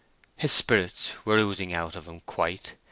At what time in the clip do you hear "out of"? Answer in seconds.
1.73-2.07